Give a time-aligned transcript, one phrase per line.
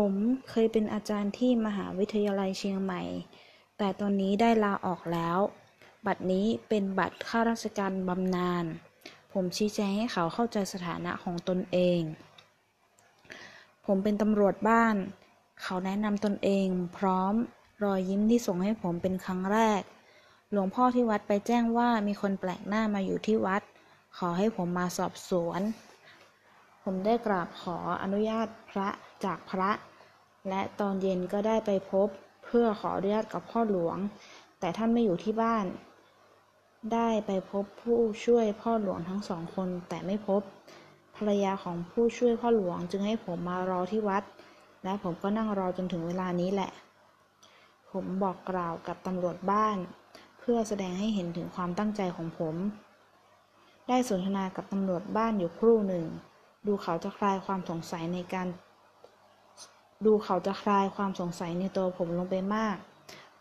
[0.00, 0.12] ผม
[0.50, 3.02] เคยเป็นอาจารย์ที่มหาวิทยาลัยเชียงใหม่
[3.78, 5.38] แต่ตอนนี้ได้ลาออกแล้ว
[6.06, 8.64] บัตรนี้เป็นบัตรข้าราชการบำนาญ
[9.32, 12.00] ผมชี้แจงให้เขาเข้าใจสถานะของตนเอง
[13.86, 14.96] ผมเป็นตำรวจบ้าน
[15.62, 16.66] เขาแนะนำตนเอง
[16.96, 17.34] พร้อม
[17.84, 19.82] รอยยิ้มที่ส่งให้ผมเป็นครั้งแรก
[20.50, 23.62] หลวงพ่อที่วัดไปแจ้งว่ามีคนแปลกหน้ามาอยู่ที่วัด
[24.16, 25.60] ขอให้ผมมาสอบสวน
[26.84, 28.88] ผมได้กราบขออนุญาตพระ
[29.24, 29.70] จากพระ
[30.48, 32.08] และตอนเย็นก็ได้ไปพบ
[32.44, 33.96] เพื่อขออนุญาตกับพ่อหลวง
[34.60, 35.64] แต่ท่านไม่อยู่ที่บ้าน
[36.92, 40.42] ได้ไปพบผู้ช่วยพ่อหลวงทั้งสองคนแต่ไม่พบ
[41.16, 44.22] ภรรยาของผู้ช่วยพ่อหลวงจึงให้ผมมารอที่วัด
[44.84, 46.70] และผมก็นั่งรอจนถึงเวลานี้แหละ
[47.90, 49.76] ผมบอกกล่าวกับตำรวจบ้าน
[50.38, 52.54] เพื่อแสดงให้เห็นถึงความตั้งใจของผม
[53.88, 56.06] ได้สนทนากับตำรวจบ้านอยู่ครู่หนึ่ง
[56.66, 58.46] ดูเขาจะคลายความสงสัยในการ
[60.04, 62.76] ดูเขาจะคลายความสงสัยในตัวผมลงไปมาก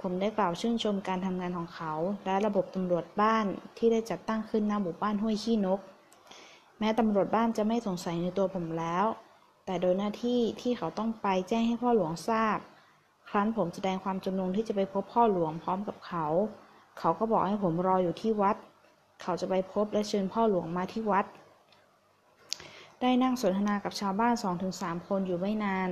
[0.00, 1.92] ผมได้กล่าวชื่นชมการทำงานของเขา
[2.24, 3.46] และระบบตำรวจบ้าน
[3.76, 5.80] ที่ได้จัดตั้งขึ้นณหมู่บ้านห้วยขี้นก
[6.78, 9.06] แม้ตำรวจบ้านจะไม่สงสัยในตัวผมแล้ว
[9.64, 12.58] แต่โดยหน้าที่ที่เขาต้องไปแจ้งให้พ่อหลวงทราบ
[13.28, 16.26] ครั้นผมแสดงความจำนงที่จะไปพบพ่อหลวงพร้อมกับเขา
[16.98, 18.56] เขาก็บอกให้ผมรออยู่ที่วัด
[19.22, 21.26] เขาจะไปพบและเชิญพ่อหลวงมาที่วัด
[23.04, 24.34] ได้นั่งสนทนากับชาวบ้าน
[24.70, 25.88] 2-3คนอยู่ไม่นาน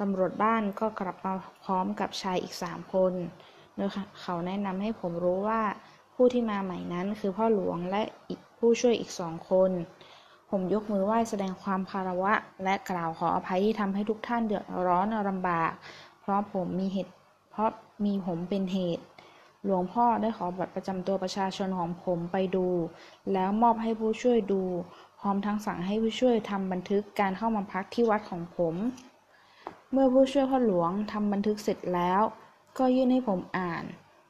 [0.00, 1.32] ตำรวจบ้านก็กลับมา
[1.64, 3.12] พร้อมกับชายอีกสามคน
[3.76, 5.62] โดยเขาแนะนำให้ผมรู้ว่า
[6.14, 9.70] ผู้ที่มาใหม่นั้นคือพ่อหลวงและอีกผู้ช่วยอีกสองคน
[10.50, 15.70] ผมยกมือไหว้แสดงความคารวะ และกล่าวขออภัยที่ทำให้ทุกท่านเดือดร้อนลำบาก
[16.20, 17.12] เพราะผมมีเหตุ
[17.50, 17.70] เพราะ
[18.04, 19.04] มีผมเป็นเหตุ
[19.64, 22.66] หลวงพ่อได้ขอบัตรประจำตัวประชาชนของผมไปดู
[23.32, 24.62] แล้วมอบให้ผู้ช่วยดู
[25.24, 28.74] พร้อมทั้งสั่งให้ผู้ช่วยทำบันทึกการเข้ามาพักที่วัดของผม
[29.92, 32.22] เมื่อผู้ช่วยพ่อหลวงทำบันทึกเสร็จแล้ว
[32.78, 33.84] ก็ยื่นให้ผมอ่าน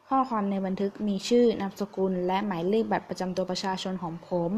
[0.08, 4.50] ข้อความในบันทึกมีชื่อนามสกุล และหมายเลขบัตรประจำตัวประชาชนของผม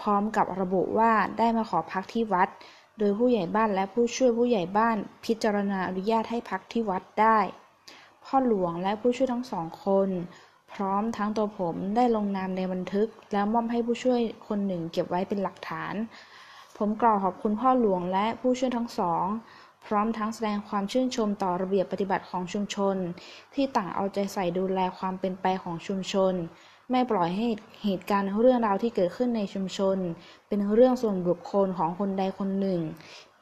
[0.00, 2.48] พร้อมกับระบุว่าได้มาขอพักที่วัด
[2.98, 7.38] โดยผู้ใหญ่บ้านและผู้ช่วยผู้ใหญ่บ้านพิจารณาอนุญาตให้พักที่วัดได้
[8.24, 10.08] พ่อหลวงและผู้ช่วยทั้งสองคน
[10.76, 15.94] พร้อมทั้งตัวผมได้ลงนามในบันทึก แล้วมอบให้ผู้ช่วยคนหนึ่งเก็บไว้เป็นหลักฐาน
[16.78, 19.24] ผมกล่าวขอบคุณพ่อหลวงและผู้ช่วยทั้งสอง
[19.86, 22.96] พร้อมทั้งแสดงความชื่นชมต่อระเบียบปฏิบัติของชุมชน
[23.54, 26.34] ที่ต่างเอาใจใส่ดูแลความเป็นไปของชุมชน
[26.90, 27.46] ไม่ปล่อยให้
[27.84, 29.96] เหตุการณ์เรื่องราวที่เกิดขึ้นในชุมชน
[30.48, 32.80] เป็นเรื่องส่วนบุคคลของคนใดคนหนึ่ง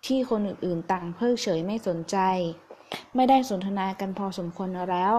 [0.06, 2.16] ที่คนอื่นๆ ต่างเพิกเฉยไม่สนใจ
[3.14, 5.14] ไม่ได้สนทนากันพอสมควรแล้ว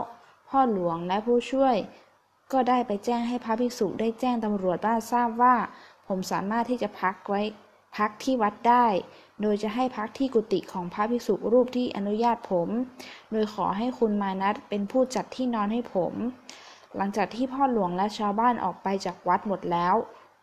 [0.50, 1.76] พ่อหลวงและผู้ช่วย
[2.54, 5.56] ก็ได้ไปแจ้งให้พระภิกษุได้แจ้งตำรวจบ้านทราบว่า
[6.08, 7.42] ผมสามารถที่จะพักไว้
[7.98, 8.86] พักที่วัดได้
[9.42, 12.70] โดยจะให้พักที่กุฏิของพระภิกษุรูปที่อนุญาตผม
[13.32, 16.14] โดยขอให้คุณมานัทเป็นผู้จัดที่นอนให้ผม
[16.96, 19.96] หลังจากที่พ่อหลวงและชาวบ้านออกไปจากวัดหมดแล้ว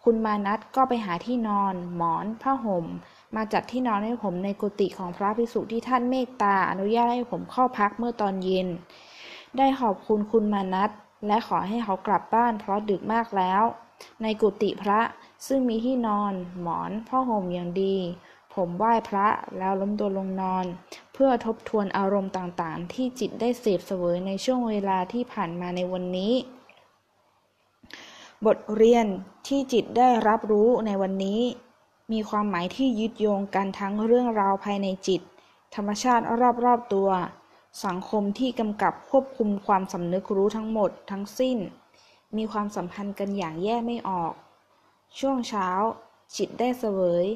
[0.04, 2.86] คุณมานัทก็ไปหาที่นอน หมอน ผ้าห่ม
[3.36, 8.68] มาจัดที่นอนให้ผมในกุฏิของพระภิกษุที่ท่านเมตตาอนุญาตให้ผมเข้าพักเมื่อตอนเย็น
[9.56, 10.90] ได้ขอบคุณคุณมานัท
[11.26, 13.62] และขอให้เขากลับบ้านเพราะดึกมากแล้ว
[14.22, 15.00] ในกุฏิพระ
[15.46, 17.96] ซึ่งมีที่นอน หมอนผ้าห่มอย่างดี
[18.54, 19.28] ผมไหว้พระ
[19.58, 20.64] แล้วล้มตัวลงนอน
[21.12, 26.32] เพื่อทบทวนอารมณ์ต่างๆ ที่จิตได้เสพเสวยในช่วงเวลาที่ผ่านมาในวันนี้
[28.46, 29.06] บทเรียน
[29.48, 31.40] ที่จิตได้รับรู้ในวันนี้
[32.12, 35.20] มีความหมายที่ยึดโยงกันทั้งเรื่องราวภายในจิต
[35.74, 36.24] ธรรมชาติ
[36.64, 37.08] รอบๆตัว
[37.84, 41.58] สังคมที่กำกับควบคุมความสำนึกรู้ทั้งหมดทั้งสิ้น
[42.36, 44.32] มีความสัมพันธ์กันอย่างแยกไม่ออก
[45.18, 45.68] ช่วงเช้า
[46.36, 47.26] จิตได้เสวย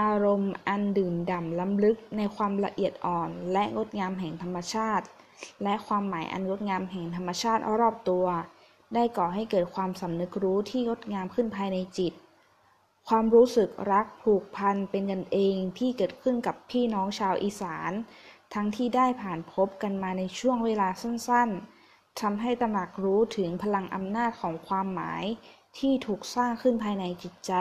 [0.00, 5.06] อารมณ์อันดื่มด่ำล้ำลึกในความละเอียดอ่อนและงดงามแห่งธรรมชาติ
[5.62, 8.26] และความหมายอันงดงามแห่งธรรมชาติรอบตัว
[8.94, 12.12] ได้ก่อให้เกิดความสำนึกรู้ที่งดงามขึ้นภายในจิต
[13.08, 17.92] ความรู้สึกรักผูกพันเป็นกันเองที่เกิดขึ้นกับพี่น้องชาวอีสาน
[18.58, 25.24] ทั้งที่ได้ผ่านพบกันมาในช่วงเวลาสั้นๆทำให้ตระหนักรู้ถึงพลังอำนาจของความหมาย
[25.78, 27.52] ที่ถูกสร้างขึ้นภายในจิตใจ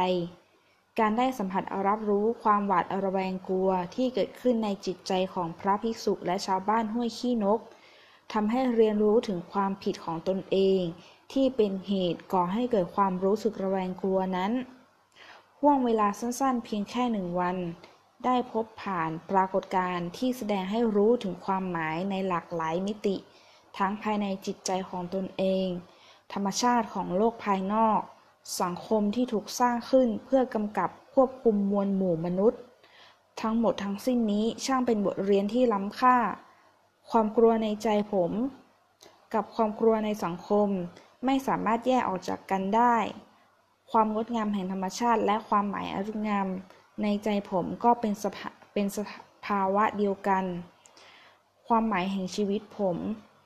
[0.99, 7.59] การได้สัมผัสรับรู้ความหวาดระแวงกลัวที่เกิดขึ้นในจิตใจของพระภิกษุและชาวบ้านห้วยขี้นก
[8.33, 10.81] ทำให้เรียนรู้ถึงความผิดของตนเอง
[11.31, 14.51] ที่เป็นเหตุก่อให้เกิดความรู้สึกระแวงกลัวนั้น
[15.59, 17.57] ห่วงเวลาสั้นๆ เพียงแค่หนึ่งวัน
[18.23, 23.15] ได้พบผ่านปรากฏการณ์ที่แสดงให้รู้ถึงความหมายในหลากหลายมิติ
[23.77, 25.67] ทั้งภายในจิตใจของตนเอง
[26.33, 27.99] ธรรมชาติของโลกภายนอก
[28.61, 32.61] สังคมที่ถูกสร้างขึ้นเพื่อกำกับควบคุมมวลหมู่มนุษย์
[33.41, 36.17] ทั้งหมดทั้งสิ้นนี้ช่างเป็นบทเรียนที่ล้ำค่า
[37.09, 38.31] ความกลัวในใจผม
[39.33, 40.67] กับความกลัวในสังคม
[41.25, 42.95] ไม่สามารถแยกออกจากกันได้
[43.91, 46.47] ความงดงามแห่งธรรมชาติและความหมายอรุณงาม
[47.01, 48.99] ในใจผมก็เป็นสภาเป็นส
[49.45, 50.43] ภาวะเดียวกัน
[51.67, 52.97] ความหมายแห่งชีวิตผม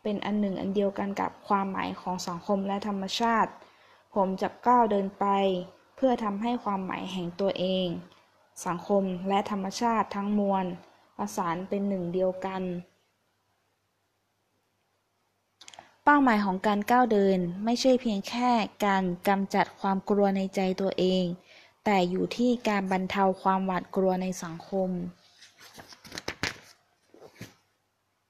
[0.03, 3.51] เป็นอันหนึ่งอันเดียวกันกับความหมายของสังคมและธรรมชาติ
[4.15, 5.25] ผมจะก้าวเดินไป
[5.95, 7.87] เพื่อทำให้ความหมายแห่งตัวเอง
[8.65, 10.65] สังคมและธรรมชาติทั้งมวล
[11.17, 12.63] ประสานเป็นหนึ่งเดียวกัน
[16.03, 18.49] เป้าหมายของการก้าวเดินไม่ใช่เพียงแค่
[18.85, 21.23] การกำจัดความกลัวในใจตัวเอง
[21.85, 24.89] แต่อยู่ที่การบรรเทาความหวาดกลัวในสังคม